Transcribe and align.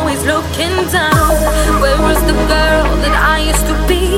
always 0.00 0.24
looking 0.24 0.76
down. 0.88 1.28
Where 1.82 2.00
is 2.10 2.20
the 2.24 2.32
girl 2.32 2.86
that 3.04 3.14
I 3.14 3.38
used 3.52 3.66
to 3.68 3.76
be? 3.86 4.16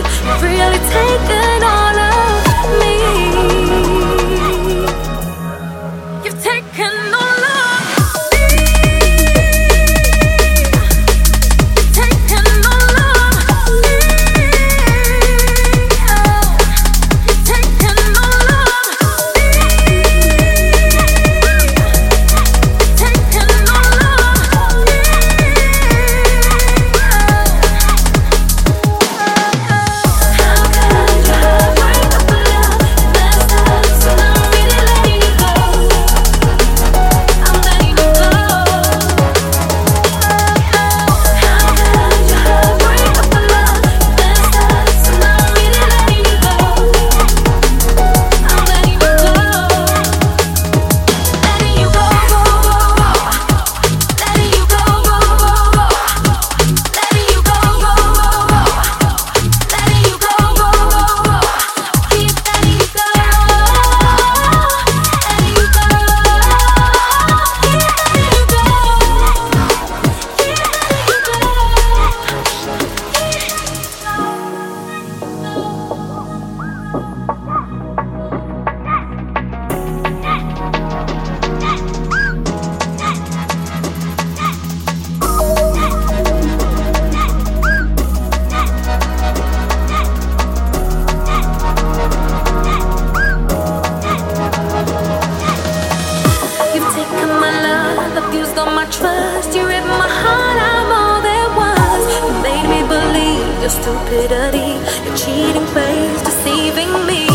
placed 98.52 98.58
all 98.58 98.74
my 98.74 98.84
trust. 98.86 99.54
You 99.54 99.66
ripped 99.66 99.86
my 99.86 100.08
heart, 100.08 100.58
I'm 100.60 100.90
all 100.92 101.20
there 101.22 101.50
was. 101.56 102.02
You 102.14 102.22
made 102.42 102.66
me 102.68 102.80
believe 102.86 103.60
your 103.60 103.70
stupidity, 103.70 104.76
your 105.04 105.16
cheating 105.16 105.68
ways, 105.74 106.22
deceiving 106.22 106.92
me. 107.06 107.26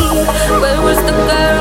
Where 0.62 0.82
was 0.82 0.98
the 1.06 1.12
girl? 1.12 1.57